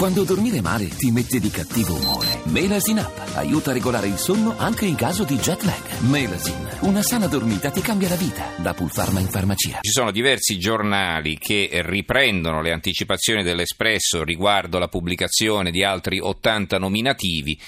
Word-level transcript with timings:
Quando 0.00 0.24
dormire 0.24 0.62
male 0.62 0.88
ti 0.88 1.10
mette 1.10 1.38
di 1.38 1.50
cattivo 1.50 1.94
umore. 1.94 2.40
Melasin 2.44 2.96
Up 2.96 3.32
aiuta 3.34 3.68
a 3.68 3.74
regolare 3.74 4.06
il 4.06 4.16
sonno 4.16 4.54
anche 4.56 4.86
in 4.86 4.94
caso 4.94 5.24
di 5.24 5.36
jet 5.36 5.62
lag. 5.64 5.98
Melasin, 6.08 6.78
una 6.80 7.02
sana 7.02 7.26
dormita 7.26 7.70
ti 7.70 7.82
cambia 7.82 8.08
la 8.08 8.14
vita. 8.14 8.46
Da 8.56 8.72
Pulpharma 8.72 9.20
in 9.20 9.28
farmacia. 9.28 9.80
Ci 9.82 9.90
sono 9.90 10.10
diversi 10.10 10.58
giornali 10.58 11.36
che 11.36 11.68
riprendono 11.84 12.62
le 12.62 12.72
anticipazioni 12.72 13.42
dell'Espresso 13.42 14.24
riguardo 14.24 14.78
la 14.78 14.88
pubblicazione 14.88 15.70
di 15.70 15.84
altri 15.84 16.18
80 16.18 16.78
nominativi. 16.78 17.60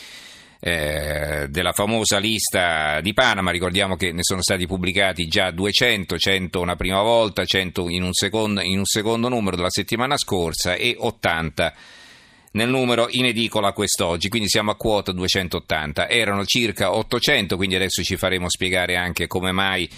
Eh, 0.58 1.48
della 1.50 1.72
famosa 1.72 2.16
lista 2.16 3.02
di 3.02 3.12
Panama, 3.12 3.50
ricordiamo 3.50 3.96
che 3.96 4.10
ne 4.10 4.22
sono 4.22 4.40
stati 4.40 4.66
pubblicati 4.66 5.26
già 5.26 5.50
200, 5.50 6.16
100 6.16 6.60
una 6.60 6.76
prima 6.76 7.02
volta, 7.02 7.44
100 7.44 7.90
in 7.90 8.04
un 8.04 8.14
secondo, 8.14 8.62
in 8.62 8.78
un 8.78 8.86
secondo 8.86 9.28
numero 9.28 9.56
della 9.56 9.68
settimana 9.68 10.16
scorsa 10.16 10.76
e 10.76 10.96
80 10.98 11.74
nel 12.52 12.68
numero 12.68 13.08
in 13.10 13.26
edicola 13.26 13.72
quest'oggi, 13.72 14.28
quindi 14.28 14.48
siamo 14.48 14.70
a 14.70 14.76
quota 14.76 15.12
280. 15.12 16.08
Erano 16.08 16.44
circa 16.44 16.94
800, 16.94 17.56
quindi 17.56 17.74
adesso 17.74 18.02
ci 18.02 18.16
faremo 18.16 18.48
spiegare 18.48 18.96
anche 18.96 19.26
come 19.26 19.52
mai 19.52 19.88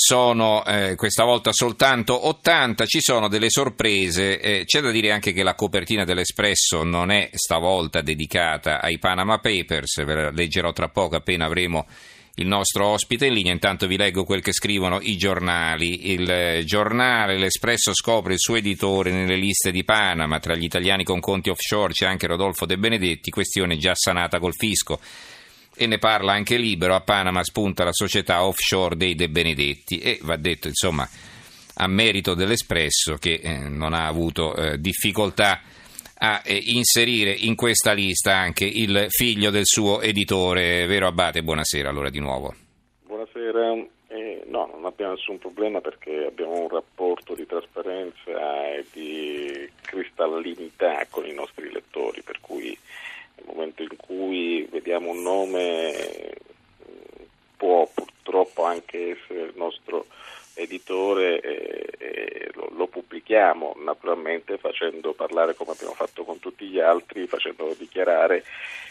sono 0.00 0.64
eh, 0.64 0.94
questa 0.94 1.24
volta 1.24 1.52
soltanto 1.52 2.28
80, 2.28 2.86
ci 2.86 3.00
sono 3.00 3.26
delle 3.26 3.50
sorprese, 3.50 4.38
eh, 4.38 4.64
c'è 4.64 4.80
da 4.80 4.92
dire 4.92 5.10
anche 5.10 5.32
che 5.32 5.42
la 5.42 5.56
copertina 5.56 6.04
dell'Espresso 6.04 6.84
non 6.84 7.10
è 7.10 7.30
stavolta 7.32 8.00
dedicata 8.00 8.80
ai 8.80 8.98
Panama 8.98 9.38
Papers, 9.38 10.04
ve 10.04 10.14
la 10.14 10.30
leggerò 10.30 10.72
tra 10.72 10.88
poco 10.88 11.16
appena 11.16 11.46
avremo 11.46 11.84
il 12.38 12.46
nostro 12.46 12.86
ospite 12.86 13.26
in 13.26 13.34
linea. 13.34 13.52
Intanto 13.52 13.86
vi 13.86 13.96
leggo 13.96 14.24
quel 14.24 14.42
che 14.42 14.52
scrivono 14.52 14.98
i 15.00 15.16
giornali. 15.16 16.12
Il 16.12 16.30
eh, 16.30 16.62
giornale 16.64 17.38
L'Espresso 17.38 17.92
scopre 17.94 18.34
il 18.34 18.40
suo 18.40 18.56
editore 18.56 19.10
nelle 19.10 19.36
liste 19.36 19.70
di 19.70 19.84
Panama. 19.84 20.38
Tra 20.38 20.54
gli 20.54 20.64
italiani 20.64 21.04
con 21.04 21.20
conti 21.20 21.50
offshore 21.50 21.92
c'è 21.92 22.06
anche 22.06 22.26
Rodolfo 22.26 22.66
De 22.66 22.78
Benedetti, 22.78 23.30
questione 23.30 23.76
già 23.76 23.94
sanata 23.94 24.38
col 24.38 24.54
fisco 24.54 25.00
e 25.80 25.86
ne 25.86 25.98
parla 25.98 26.32
anche 26.32 26.56
Libero, 26.56 26.96
a 26.96 27.00
Panama 27.00 27.44
spunta 27.44 27.84
la 27.84 27.92
società 27.92 28.42
offshore 28.42 28.96
dei 28.96 29.14
De 29.14 29.28
Benedetti 29.28 29.98
e 29.98 30.18
va 30.22 30.36
detto 30.36 30.66
insomma 30.66 31.08
a 31.80 31.86
merito 31.86 32.34
dell'Espresso 32.34 33.14
che 33.14 33.40
eh, 33.40 33.68
non 33.68 33.92
ha 33.92 34.06
avuto 34.06 34.56
eh, 34.56 34.80
difficoltà 34.80 35.60
a 36.18 36.42
eh, 36.44 36.60
inserire 36.66 37.30
in 37.30 37.54
questa 37.54 37.92
lista 37.92 38.34
anche 38.34 38.64
il 38.64 39.06
figlio 39.08 39.50
del 39.50 39.66
suo 39.66 40.00
editore, 40.00 40.86
vero 40.86 41.06
Abate? 41.06 41.42
Buonasera 41.42 41.88
allora 41.88 42.10
di 42.10 42.18
nuovo. 42.18 42.54
Buonasera, 43.04 43.74
eh, 44.08 44.42
no 44.46 44.70
non 44.72 44.84
abbiamo 44.84 45.12
nessun 45.12 45.38
problema 45.38 45.80
perché 45.80 46.26
abbiamo 46.26 46.60
un 46.60 46.68
rapporto 46.68 47.34
di 47.34 47.46
trasparenza 47.46 48.72
e 48.74 48.84
di 48.92 49.70
cristallinità 49.82 51.06
con 51.08 51.26
i 51.26 51.32
nostri 51.32 51.70
lettori, 51.70 52.22
per 52.22 52.40
cui 52.40 52.76
nel 53.36 53.46
momento 53.46 53.82
in 53.82 53.96
cui 53.96 54.66
vediamo 54.70 55.10
un 55.10 55.22
nome 55.22 56.34
può 57.56 57.88
purtroppo 57.92 58.64
anche 58.64 59.16
essere 59.16 59.42
il 59.46 59.52
nostro 59.56 60.06
editore 60.54 61.40
e, 61.40 61.86
e 61.98 62.08
lo, 62.08 62.16
lo, 62.16 62.17
pubblichiamo 63.08 63.74
naturalmente 63.78 64.58
facendo 64.58 65.14
parlare 65.14 65.54
come 65.54 65.72
abbiamo 65.72 65.94
fatto 65.94 66.24
con 66.24 66.38
tutti 66.38 66.66
gli 66.66 66.78
altri, 66.78 67.26
facendolo 67.26 67.74
dichiarare 67.74 68.44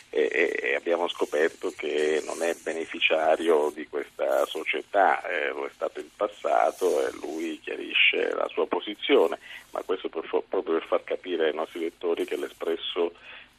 e, 0.10 0.58
e 0.60 0.76
abbiamo 0.76 1.08
scoperto 1.08 1.72
che 1.78 2.24
non 2.26 2.42
è 2.42 2.56
beneficiario 2.64 3.72
di 3.74 3.88
questa 3.88 4.46
società, 4.48 5.22
eh, 5.22 5.50
lo 5.50 5.66
è 5.66 5.70
stato 5.72 6.00
in 6.00 6.10
passato 6.16 7.08
e 7.08 7.12
lui 7.22 7.60
chiarisce 7.62 8.34
la 8.34 8.48
sua 8.48 8.66
posizione, 8.66 9.38
ma 9.72 9.84
questo 9.84 10.10
per, 10.10 10.28
proprio 10.28 10.62
per 10.64 10.84
far 10.88 11.04
capire 11.04 11.50
ai 11.50 11.54
nostri 11.54 11.82
lettori 11.82 12.26
che 12.26 12.38
l'Espresso 12.38 13.14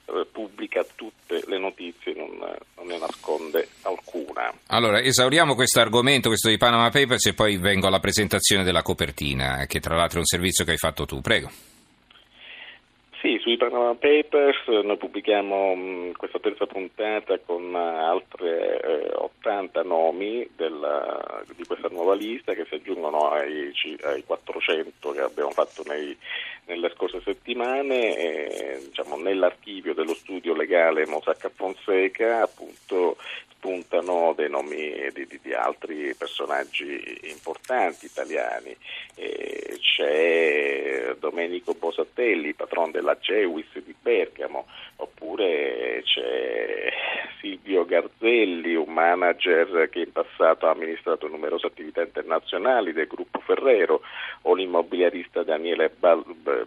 eh, 0.06 0.27
pubblica 0.33 0.84
tutte 0.95 1.43
le 1.47 1.59
notizie, 1.59 2.15
non, 2.15 2.37
non, 2.39 2.87
ne 2.87 2.98
nasconde 2.98 3.69
alcuna. 3.83 4.53
Allora, 4.79 5.01
esauriamo 5.01 5.57
questo 5.57 5.81
argomento, 5.81 6.29
questo 6.29 6.48
di 6.48 6.57
Panama 6.57 6.89
Papers, 6.91 7.27
e 7.27 7.34
poi 7.34 7.56
vengo 7.56 7.89
alla 7.89 7.99
presentazione 7.99 8.62
della 8.62 8.83
copertina, 8.83 9.66
che 9.66 9.81
tra 9.81 9.97
l'altro 9.97 10.19
è 10.19 10.21
un 10.21 10.27
servizio 10.27 10.65
che 10.65 10.71
hai 10.71 10.77
fatto 10.77 11.05
tu. 11.05 11.21
Prego. 11.21 11.50
Sì, 13.28 13.37
sui 13.43 13.59
Panama 13.59 13.94
Papers 13.94 14.69
noi 14.84 14.97
pubblichiamo 14.97 15.75
mh, 15.75 16.12
questa 16.12 16.39
terza 16.39 16.65
puntata 16.65 17.39
con 17.39 17.75
altre 17.75 18.81
eh, 18.81 19.11
80 19.16 19.83
nomi 19.83 20.49
della, 20.56 21.44
di 21.55 21.62
questa 21.67 21.88
nuova 21.91 22.15
lista 22.15 22.55
che 22.55 22.65
si 22.67 22.77
aggiungono 22.77 23.28
ai, 23.28 23.71
ai 24.05 24.25
400 24.25 25.11
che 25.11 25.21
abbiamo 25.21 25.50
fatto 25.50 25.83
nei, 25.87 26.17
nelle 26.65 26.91
scorse 26.94 27.21
settimane. 27.22 28.17
E, 28.17 28.78
diciamo, 28.87 29.19
nell'archivio 29.19 29.93
dello 29.93 30.15
studio 30.15 30.55
legale 30.55 31.06
Mosacca 31.06 31.50
Fonseca 31.50 32.41
appunto 32.41 33.19
spuntano 33.59 34.33
dei 34.37 34.49
nomi 34.49 35.11
di, 35.12 35.27
di, 35.27 35.38
di 35.43 35.53
altri 35.53 36.15
personaggi 36.15 37.19
importanti 37.25 38.06
italiani. 38.06 38.75
E 39.17 39.78
c'è 39.81 41.17
Domenico 41.19 41.75
Bosatelli, 41.75 42.55
patron 42.55 42.93
della 42.93 43.18
Cewis 43.21 43.67
di 43.84 43.95
Bergamo, 44.01 44.67
oppure 44.97 46.03
c'è 46.05 46.93
Silvio 47.41 47.84
Garzelli, 47.84 48.75
un 48.75 48.93
manager 48.93 49.89
che 49.91 50.01
in 50.01 50.12
passato 50.12 50.67
ha 50.67 50.71
amministrato 50.71 51.29
numerose 51.29 51.67
attività 51.67 52.03
internazionali 52.03 52.93
del 52.93 53.06
gruppo 53.06 53.38
Ferrero, 53.48 54.03
o 54.42 54.54
l'immobiliarista 54.54 55.42
Daniele 55.42 55.91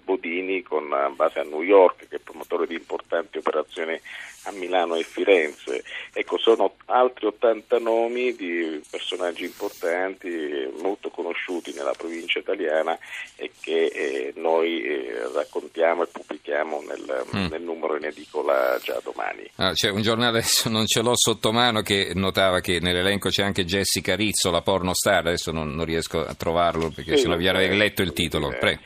Bodini 0.03 0.63
con 0.63 0.89
base 1.15 1.39
a 1.39 1.43
New 1.43 1.61
York, 1.61 2.07
che 2.07 2.15
è 2.15 2.19
promotore 2.19 2.65
di 2.65 2.73
importanti 2.73 3.37
operazioni 3.37 3.99
a 4.45 4.51
Milano 4.51 4.95
e 4.95 5.03
Firenze. 5.03 5.83
Ecco, 6.13 6.37
sono 6.39 6.73
altri 6.85 7.27
80 7.27 7.77
nomi 7.79 8.33
di 8.35 8.81
personaggi 8.89 9.43
importanti, 9.43 10.67
molto 10.81 11.09
conosciuti 11.09 11.73
nella 11.73 11.93
provincia 11.95 12.39
italiana 12.39 12.97
e 13.35 13.51
che 13.59 13.85
eh, 13.85 14.33
noi 14.37 14.81
eh, 14.81 15.29
raccontiamo 15.33 16.03
e 16.03 16.07
pubblichiamo 16.07 16.81
nel, 16.87 17.25
mm. 17.35 17.45
nel, 17.47 17.61
numero 17.61 17.95
in 17.97 18.05
edicola 18.05 18.79
già 18.81 18.99
domani. 19.03 19.49
Ah, 19.57 19.73
c'è 19.73 19.89
un 19.91 20.01
giornale, 20.01 20.39
adesso 20.39 20.69
non 20.69 20.87
ce 20.87 21.01
l'ho 21.01 21.15
sotto 21.15 21.51
mano, 21.51 21.81
che 21.81 22.11
notava 22.15 22.59
che 22.59 22.79
nell'elenco 22.79 23.29
c'è 23.29 23.43
anche 23.43 23.65
Jessica 23.65 24.15
Rizzo, 24.15 24.49
la 24.49 24.61
pornostar, 24.61 25.27
adesso 25.27 25.51
non, 25.51 25.75
non 25.75 25.85
riesco 25.85 26.25
a 26.25 26.33
trovarlo 26.71 26.89
perché 26.89 27.15
sì, 27.15 27.23
se 27.23 27.27
lo 27.27 27.35
vi 27.35 27.47
avrei 27.47 27.75
letto 27.75 28.01
il 28.01 28.13
titolo. 28.13 28.49
Prego. 28.49 28.81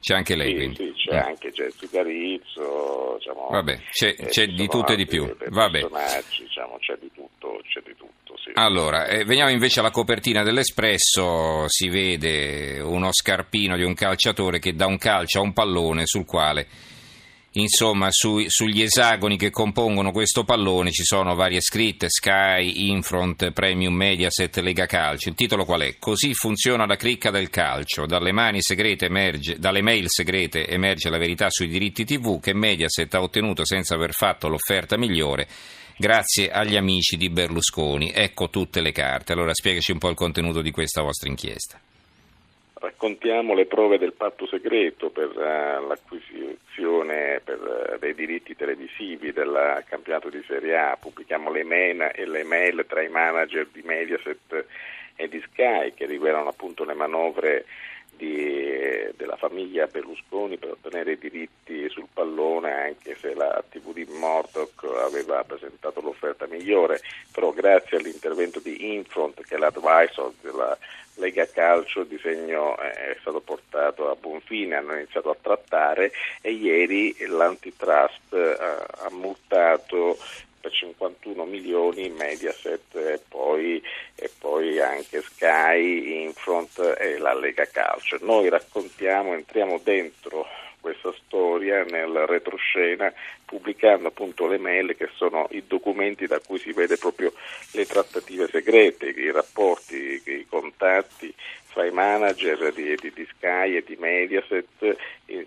C'è 0.00 0.14
anche 0.14 0.36
lei, 0.36 0.50
sì, 0.50 0.54
quindi. 0.54 0.76
Sì, 0.76 0.92
c'è 1.08 1.16
mm. 1.16 1.26
anche 1.26 1.50
Jessica 1.50 2.02
Rizzo. 2.02 3.16
Diciamo, 3.18 3.48
Vabbè, 3.50 3.80
c'è, 3.90 4.14
eh, 4.18 4.26
c'è 4.26 4.46
di 4.48 4.66
tutto 4.68 4.92
e 4.92 4.96
di 4.96 5.06
più. 5.06 5.34
Vabbè. 5.48 5.80
Diciamo, 6.38 6.76
c'è 6.78 6.96
di 7.00 7.10
tutto, 7.14 7.60
c'è 7.62 7.80
di 7.84 7.94
tutto 7.96 8.36
sì. 8.36 8.50
Allora, 8.54 9.06
eh, 9.06 9.24
veniamo 9.24 9.50
invece 9.50 9.80
alla 9.80 9.90
copertina 9.90 10.42
dell'Espresso. 10.42 11.64
Si 11.68 11.88
vede 11.88 12.80
uno 12.80 13.08
scarpino 13.12 13.76
di 13.76 13.82
un 13.82 13.94
calciatore 13.94 14.58
che 14.58 14.74
dà 14.74 14.86
un 14.86 14.98
calcio 14.98 15.38
a 15.38 15.42
un 15.42 15.54
pallone 15.54 16.02
sul 16.04 16.26
quale 16.26 16.66
Insomma, 17.56 18.08
su, 18.10 18.44
sugli 18.48 18.82
esagoni 18.82 19.36
che 19.36 19.50
compongono 19.50 20.10
questo 20.10 20.42
pallone 20.42 20.90
ci 20.90 21.04
sono 21.04 21.36
varie 21.36 21.60
scritte, 21.60 22.08
Sky, 22.08 22.88
Infront, 22.88 23.52
Premium 23.52 23.94
Mediaset, 23.94 24.56
Lega 24.58 24.86
Calcio. 24.86 25.28
Il 25.28 25.36
titolo 25.36 25.64
qual 25.64 25.82
è? 25.82 25.96
Così 26.00 26.34
funziona 26.34 26.84
la 26.84 26.96
cricca 26.96 27.30
del 27.30 27.50
calcio. 27.50 28.06
Dalle, 28.06 28.30
emerge, 28.30 29.58
dalle 29.58 29.82
mail 29.82 30.06
segrete 30.08 30.66
emerge 30.66 31.10
la 31.10 31.18
verità 31.18 31.48
sui 31.48 31.68
diritti 31.68 32.04
TV 32.04 32.40
che 32.40 32.54
Mediaset 32.54 33.14
ha 33.14 33.22
ottenuto 33.22 33.64
senza 33.64 33.94
aver 33.94 34.14
fatto 34.14 34.48
l'offerta 34.48 34.96
migliore 34.96 35.46
grazie 35.96 36.50
agli 36.50 36.74
amici 36.74 37.16
di 37.16 37.30
Berlusconi. 37.30 38.10
Ecco 38.12 38.50
tutte 38.50 38.80
le 38.80 38.90
carte. 38.90 39.32
Allora 39.32 39.54
spiegaci 39.54 39.92
un 39.92 39.98
po' 39.98 40.08
il 40.08 40.16
contenuto 40.16 40.60
di 40.60 40.72
questa 40.72 41.02
vostra 41.02 41.28
inchiesta 41.28 41.80
raccontiamo 42.84 43.54
le 43.54 43.66
prove 43.66 43.98
del 43.98 44.12
patto 44.12 44.46
segreto 44.46 45.10
per 45.10 45.30
uh, 45.30 45.86
l'acquisizione 45.86 47.40
per, 47.42 47.58
uh, 47.94 47.98
dei 47.98 48.14
diritti 48.14 48.54
televisivi 48.54 49.32
del 49.32 49.82
campionato 49.88 50.28
di 50.28 50.42
Serie 50.46 50.76
A, 50.76 50.96
pubblichiamo 51.00 51.50
le, 51.50 51.64
mail, 51.64 52.10
e 52.14 52.26
le 52.26 52.44
mail 52.44 52.84
tra 52.86 53.02
i 53.02 53.08
manager 53.08 53.66
di 53.72 53.82
Mediaset 53.82 54.66
e 55.16 55.28
di 55.28 55.42
Sky 55.50 55.94
che 55.94 56.06
rivelano 56.06 56.48
appunto 56.48 56.84
le 56.84 56.94
manovre 56.94 57.64
di, 58.16 59.10
della 59.16 59.36
famiglia 59.36 59.86
Berlusconi 59.86 60.56
per 60.56 60.70
ottenere 60.70 61.12
i 61.12 61.18
diritti 61.18 61.88
sul 61.88 62.06
pallone 62.12 62.72
anche 62.72 63.16
se 63.16 63.34
la 63.34 63.62
TV 63.68 63.92
di 63.92 64.06
Murdoch 64.08 64.84
aveva 65.04 65.42
presentato 65.44 66.00
l'offerta 66.00 66.46
migliore. 66.46 67.00
Però 67.32 67.50
grazie 67.52 67.98
all'intervento 67.98 68.60
di 68.60 68.94
Infront 68.94 69.42
che 69.42 69.54
è 69.56 69.58
l'advisor 69.58 70.32
della 70.40 70.76
Lega 71.24 71.46
Calcio 71.46 72.00
il 72.00 72.08
disegno 72.08 72.76
è 72.76 73.16
stato 73.20 73.40
portato 73.40 74.10
a 74.10 74.14
buon 74.14 74.40
fine, 74.42 74.76
hanno 74.76 74.92
iniziato 74.94 75.30
a 75.30 75.36
trattare 75.40 76.12
e 76.42 76.52
ieri 76.52 77.16
l'antitrust 77.26 78.34
eh, 78.34 78.56
ha 78.58 79.08
multato 79.10 80.18
per 80.60 80.70
51 80.70 81.44
milioni 81.44 82.10
Mediaset 82.10 82.94
e 82.96 83.20
poi, 83.26 83.82
e 84.14 84.30
poi 84.38 84.78
anche 84.80 85.22
Sky, 85.22 86.22
Infront 86.24 86.96
e 86.98 87.16
la 87.16 87.34
Lega 87.34 87.66
Calcio. 87.66 88.18
Noi 88.20 88.50
raccontiamo, 88.50 89.32
entriamo 89.32 89.80
dentro 89.82 90.46
questa 90.84 91.14
storia 91.24 91.82
nel 91.84 92.12
retroscena 92.26 93.10
pubblicando 93.46 94.08
appunto 94.08 94.46
le 94.46 94.58
mail 94.58 94.94
che 94.94 95.08
sono 95.14 95.46
i 95.52 95.64
documenti 95.66 96.26
da 96.26 96.40
cui 96.40 96.58
si 96.58 96.72
vede 96.72 96.98
proprio 96.98 97.32
le 97.72 97.86
trattative 97.86 98.48
segrete, 98.48 99.06
i 99.06 99.30
rapporti, 99.30 100.22
i 100.26 100.46
contatti 100.46 101.34
fra 101.68 101.86
i 101.86 101.90
manager 101.90 102.70
di, 102.74 102.94
di, 102.96 103.12
di 103.14 103.26
Sky 103.30 103.76
e 103.76 103.82
di 103.84 103.96
Mediaset, 103.98 104.96
eh, 105.24 105.46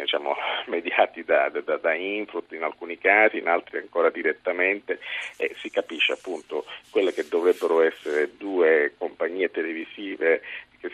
diciamo, 0.00 0.34
mediati 0.66 1.22
da, 1.22 1.48
da, 1.48 1.76
da 1.76 1.94
Infront 1.94 2.52
in 2.52 2.64
alcuni 2.64 2.98
casi, 2.98 3.38
in 3.38 3.46
altri 3.46 3.78
ancora 3.78 4.10
direttamente, 4.10 4.98
e 5.36 5.54
si 5.56 5.70
capisce 5.70 6.12
appunto 6.12 6.66
quelle 6.90 7.14
che 7.14 7.28
dovrebbero 7.28 7.80
essere 7.80 8.36
due 8.36 8.92
compagnie 8.98 9.50
televisive 9.50 10.42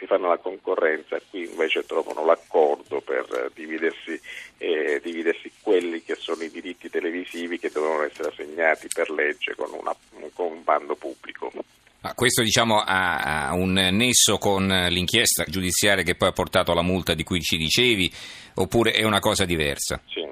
si 0.00 0.06
fanno 0.06 0.28
la 0.28 0.38
concorrenza, 0.38 1.20
qui 1.28 1.44
invece 1.44 1.84
trovano 1.84 2.24
l'accordo 2.24 3.02
per 3.02 3.26
eh, 3.30 3.50
dividersi, 3.54 4.18
eh, 4.56 4.98
dividersi, 5.04 5.52
quelli 5.60 6.02
che 6.02 6.14
sono 6.14 6.42
i 6.42 6.50
diritti 6.50 6.88
televisivi 6.88 7.58
che 7.58 7.70
devono 7.70 8.02
essere 8.02 8.30
assegnati 8.30 8.88
per 8.92 9.10
legge 9.10 9.54
con, 9.54 9.70
una, 9.78 9.94
con 10.32 10.52
un 10.52 10.64
bando 10.64 10.96
pubblico. 10.96 11.52
Ma 12.00 12.14
questo 12.14 12.42
diciamo, 12.42 12.82
ha, 12.82 13.50
un 13.52 13.72
nesso 13.72 14.38
con 14.38 14.66
l'inchiesta 14.66 15.44
giudiziaria 15.44 16.02
che 16.02 16.14
poi 16.14 16.28
ha 16.28 16.32
portato 16.32 16.72
alla 16.72 16.80
multa 16.80 17.12
di 17.12 17.22
cui 17.22 17.42
ci 17.42 17.58
dicevi, 17.58 18.10
oppure 18.54 18.92
è 18.92 19.04
una 19.04 19.20
cosa 19.20 19.44
diversa? 19.44 20.00
Sì. 20.08 20.26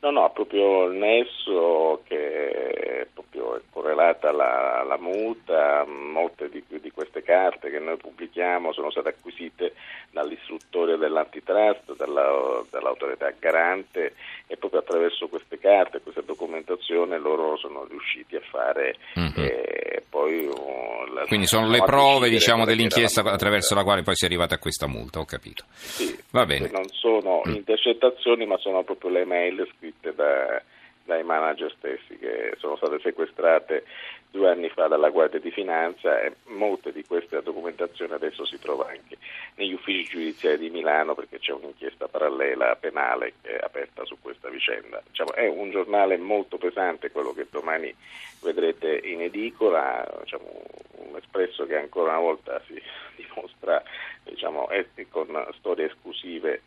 No, 0.00 0.10
no, 0.10 0.30
proprio 0.32 0.86
il 0.86 0.96
nesso 0.96 2.02
che 2.08 3.06
proprio 3.12 3.56
è 3.56 3.60
correlata 3.70 4.30
alla, 4.30 4.80
alla 4.80 4.98
multa, 4.98 5.84
molte 5.86 6.48
di, 6.48 6.62
di, 6.66 6.90
queste 6.90 7.22
carte 7.22 7.59
che 7.70 7.78
noi 7.78 7.96
pubblichiamo 7.96 8.72
sono 8.72 8.90
state 8.90 9.10
acquisite 9.10 9.74
dall'istruttore 10.10 10.96
dell'antitrust, 10.96 11.96
dalla, 11.96 12.62
dall'autorità 12.70 13.32
garante 13.38 14.14
e 14.46 14.56
proprio 14.56 14.80
attraverso 14.80 15.28
queste 15.28 15.58
carte, 15.58 16.00
questa 16.00 16.22
documentazione 16.22 17.18
loro 17.18 17.56
sono 17.56 17.84
riusciti 17.88 18.36
a 18.36 18.40
fare 18.40 18.96
mm-hmm. 19.18 19.32
eh, 19.36 20.02
poi... 20.08 20.46
Uh, 20.46 21.26
Quindi 21.26 21.46
sono 21.46 21.68
le 21.68 21.82
prove 21.82 22.28
diciamo, 22.28 22.64
dell'inchiesta 22.64 23.22
attraverso 23.22 23.74
la 23.74 23.84
quale 23.84 24.02
poi 24.02 24.16
si 24.16 24.24
è 24.24 24.26
arrivata 24.26 24.54
a 24.54 24.58
questa 24.58 24.86
multa, 24.86 25.20
ho 25.20 25.24
capito. 25.24 25.64
Sì, 25.70 26.18
Va 26.30 26.46
bene. 26.46 26.70
Non 26.72 26.88
sono 26.88 27.42
mm. 27.46 27.54
intercettazioni 27.54 28.46
ma 28.46 28.56
sono 28.58 28.82
proprio 28.82 29.10
le 29.10 29.24
mail 29.24 29.68
scritte 29.76 30.14
da 30.14 30.62
dai 31.10 31.24
manager 31.24 31.74
stessi 31.76 32.16
che 32.18 32.54
sono 32.58 32.76
state 32.76 33.00
sequestrate 33.02 33.84
due 34.30 34.48
anni 34.48 34.68
fa 34.68 34.86
dalla 34.86 35.10
Guardia 35.10 35.40
di 35.40 35.50
Finanza 35.50 36.20
e 36.20 36.36
molte 36.46 36.92
di 36.92 37.04
queste 37.04 37.42
documentazioni 37.42 38.12
adesso 38.12 38.44
si 38.44 38.58
trova 38.58 38.88
anche 38.88 39.18
negli 39.56 39.72
uffici 39.72 40.08
giudiziari 40.10 40.58
di 40.58 40.70
Milano 40.70 41.14
perché 41.14 41.38
c'è 41.38 41.52
un'inchiesta 41.52 42.08
parallela 42.08 42.76
penale 42.76 43.34
che 43.42 43.56
è 43.56 43.60
aperta 43.62 44.04
su 44.04 44.16
questa 44.20 44.48
vicenda. 44.48 45.02
Diciamo, 45.06 45.32
è 45.32 45.48
un 45.48 45.70
giornale 45.70 46.16
molto 46.16 46.58
pesante 46.58 47.10
quello 47.10 47.32
che 47.32 47.46
domani 47.50 47.94
vedrete 48.40 49.00
in 49.04 49.22
edicola, 49.22 50.06
diciamo, 50.22 50.62
un 50.92 51.16
espresso 51.16 51.66
che 51.66 51.76
ancora 51.76 52.12
una 52.12 52.20
volta 52.20 52.62
si 52.66 52.80
dimostra 53.16 53.82
diciamo, 54.24 54.68
con 55.10 55.46
storie 55.58 55.86
esclusive 55.86 56.62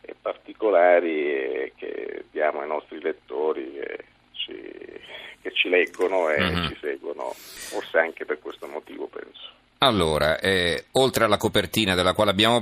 e 0.00 0.14
particolari 0.20 1.72
che 1.76 2.24
diamo 2.30 2.60
ai 2.60 2.68
nostri 2.68 3.00
lettori 3.00 3.72
che 3.72 4.04
ci, 4.38 4.54
che 5.42 5.52
ci 5.52 5.68
leggono 5.68 6.30
e 6.30 6.40
mm-hmm. 6.40 6.66
ci 6.68 6.76
seguono, 6.80 7.32
forse 7.34 7.98
anche 7.98 8.24
per 8.24 8.38
questo 8.40 8.66
motivo 8.66 9.06
penso. 9.06 9.56
Allora, 9.80 10.40
eh, 10.40 10.86
oltre 10.92 11.24
alla 11.24 11.36
copertina 11.36 11.94
della 11.94 12.12
quale 12.12 12.30
abbiamo 12.30 12.60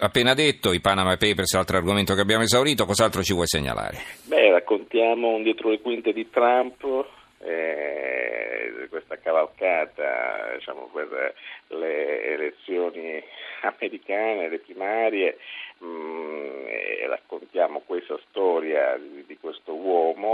appena 0.00 0.34
detto, 0.34 0.72
i 0.72 0.80
Panama 0.80 1.16
Papers, 1.16 1.54
altro 1.54 1.76
argomento 1.76 2.14
che 2.14 2.22
abbiamo 2.22 2.42
esaurito, 2.42 2.86
cos'altro 2.86 3.22
ci 3.22 3.34
vuoi 3.34 3.46
segnalare? 3.46 3.98
Beh, 4.24 4.50
raccontiamo 4.50 5.28
un 5.28 5.44
dietro 5.44 5.70
le 5.70 5.80
quinte 5.80 6.12
di 6.12 6.28
Trump, 6.28 6.82
eh, 7.38 8.88
questa 8.90 9.16
cavalcata 9.18 10.54
diciamo, 10.56 10.90
per 10.92 11.34
le 11.68 12.24
elezioni 12.32 13.22
americane, 13.62 14.48
le 14.48 14.58
primarie, 14.58 15.38
mh, 15.78 15.86
mm, 15.86 16.66
raccontiamo 17.08 17.82
questa 17.86 18.18
storia 18.28 18.96
di, 18.96 19.24
di, 19.24 19.38
questo 19.38 19.75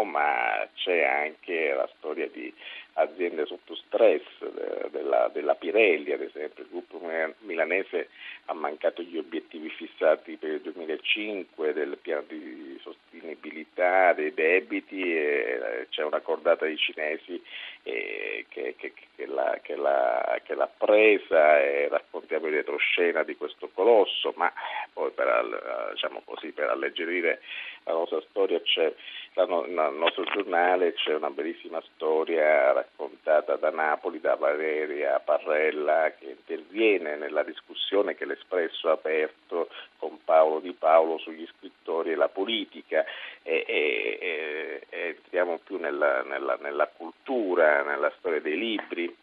ma 0.05 0.69
c'è 0.75 1.03
anche 1.03 1.73
la 1.73 1.89
storia 1.99 2.29
di 2.29 2.53
aziende 2.95 3.47
sotto 3.47 3.75
stress, 3.75 4.23
de, 4.39 4.91
della, 4.91 5.31
della, 5.33 5.55
Pirelli 5.55 6.13
ad 6.13 6.21
esempio, 6.21 6.65
il 6.65 6.71
gruppo 6.71 7.01
milanese 7.41 8.09
ha 8.47 8.55
mancato 8.55 9.03
gli 9.03 9.17
obiettivi 9.17 9.71
fissati 9.71 10.37
per 10.37 10.51
il 10.51 10.61
2005 10.61 11.73
del 11.73 11.97
piano 12.01 12.25
di 12.29 12.79
sostenibilità 12.83 14.13
dei 14.13 14.35
debiti 14.35 15.03
e 15.03 15.17
eh, 15.17 15.87
c'è 15.89 16.03
una 16.03 16.21
cordata 16.21 16.67
di 16.67 16.77
cinesi 16.77 17.43
eh, 17.85 18.45
che, 18.49 18.75
che, 18.77 18.93
che, 19.17 19.27
l'ha, 19.27 19.59
che, 19.63 19.77
l'ha, 19.77 20.41
che, 20.45 20.55
l'ha, 20.55 20.71
presa 20.77 21.61
e 21.61 21.89
raccontiamo 21.89 22.47
il 22.47 22.55
retroscena 22.55 23.23
di 23.23 23.37
questo 23.37 23.71
colosso, 23.73 24.33
ma 24.37 24.53
poi 24.93 25.11
per, 25.13 25.91
diciamo 25.93 26.23
così, 26.25 26.53
per 26.53 26.69
alleggerire 26.69 27.41
la 27.85 27.93
nostra 27.93 28.21
storia 28.29 28.61
c'è 28.61 28.93
nel 29.35 29.95
nostro 29.95 30.25
giornale 30.25 30.93
c'è 30.93 31.15
una 31.15 31.31
bellissima 31.31 31.83
storia 31.95 32.73
raccontata 32.73 33.57
da 33.57 33.71
Napoli, 33.71 34.21
da 34.21 34.35
Valeria 34.35 35.19
Parrella, 35.21 36.13
che 36.19 36.37
interviene 36.37 37.17
nella 37.17 37.43
discussione 37.43 38.15
che 38.15 38.27
l'Espresso 38.27 38.91
ha 38.91 38.93
aperto 38.93 39.69
con 39.97 40.19
Paolo 40.23 40.61
Di 40.61 40.73
Paolo 40.73 41.17
sugli 41.19 41.47
scrittori 41.57 42.13
e 42.13 42.15
la 42.15 42.29
politica. 42.29 43.05
E, 43.43 43.65
e, 43.67 44.87
e 44.89 45.07
entriamo 45.17 45.61
più 45.65 45.79
nella, 45.79 46.23
nella, 46.23 46.59
nella 46.61 46.89
cultura, 46.95 47.83
nella 47.83 48.13
storia 48.19 48.41
dei 48.41 48.59
libri 48.59 49.17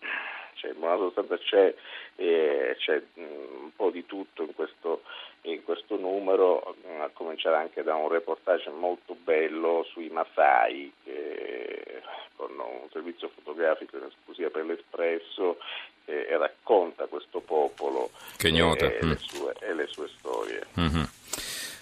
cioè, 0.59 0.71
in 0.71 0.79
buona 0.79 0.97
sostanza 0.97 1.38
c'è, 1.38 1.73
eh, 2.17 2.75
c'è 2.77 3.01
un 3.15 3.71
po' 3.75 3.89
di 3.89 4.06
tutto 4.06 4.44
in 4.44 4.53
questo, 4.53 5.03
in 5.44 5.63
questo 5.63 5.97
numero, 5.97 6.75
a 7.00 7.09
cominciare 7.13 7.56
anche 7.56 7.81
da 7.81 7.95
un 7.95 8.09
reportage 8.09 8.69
molto 8.69 9.15
bello 9.15 9.85
sui 9.89 10.09
Masai, 10.09 10.91
che, 11.03 12.01
con 12.35 12.51
un 12.51 12.89
servizio 12.91 13.29
fotografico 13.29 13.97
in 13.97 14.03
esclusiva 14.03 14.50
per 14.50 14.65
l'Espresso, 14.65 15.57
che 16.06 16.38
racconta 16.38 17.05
questo 17.05 17.39
popolo 17.39 18.09
e, 18.41 18.50
e, 18.50 19.05
mm. 19.05 19.09
le 19.09 19.17
sue, 19.17 19.53
e, 19.59 19.73
le 19.73 19.88
sue, 19.88 20.07
storie. 20.17 20.65
Mm-hmm. 20.79 21.03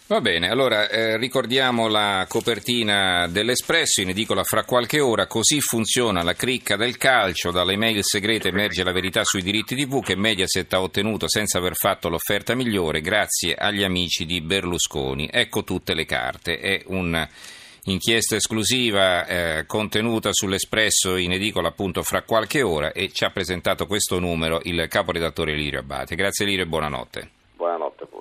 Va 0.10 0.22
bene, 0.22 0.50
allora 0.50 0.88
eh, 0.88 1.18
ricordiamo 1.18 1.90
la 1.90 2.26
copertina 2.30 3.28
dell'Espresso 3.28 4.00
in 4.00 4.08
edicola 4.08 4.46
fra 4.46 4.64
qualche 4.64 5.02
ora, 5.02 5.28
così 5.28 5.60
funziona 5.60 6.24
la 6.24 6.32
cricca 6.32 6.78
del 6.78 6.96
calcio, 6.96 7.52
dalle 7.52 7.76
mail 7.76 8.02
segrete 8.06 8.48
emerge 8.48 8.86
la 8.86 8.94
verità 8.94 9.26
sui 9.26 9.42
diritti 9.42 9.76
TV 9.76 10.02
che 10.02 10.16
Mediaset 10.16 10.72
ha 10.72 10.82
ottenuto 10.82 11.28
senza 11.28 11.58
aver 11.58 11.76
fatto 11.76 12.08
l'offerta 12.08 12.56
migliore 12.56 13.02
grazie 13.02 13.54
agli 13.54 13.84
amici 13.84 14.26
di 14.26 14.40
Berlusconi. 14.40 15.28
Ecco 15.30 15.66
tutte 15.66 15.94
le 15.94 16.06
carte, 16.06 16.58
è 16.58 16.84
un'inchiesta 16.86 18.38
esclusiva 18.38 19.28
eh, 19.28 19.66
contenuta 19.66 20.30
sull'Espresso 20.32 21.18
in 21.18 21.34
edicola 21.34 21.68
appunto 21.68 22.02
fra 22.02 22.22
qualche 22.22 22.62
ora 22.62 22.94
e 22.94 23.12
ci 23.12 23.26
ha 23.26 23.30
presentato 23.30 23.86
questo 23.86 24.20
numero 24.20 24.62
il 24.64 24.88
caporedattore 24.88 25.54
Lirio 25.54 25.80
Abate. 25.80 26.16
Grazie 26.16 26.46
Lirio 26.46 26.64
e 26.64 26.68
buonanotte. 26.68 27.30
Buonanotte. 27.58 28.17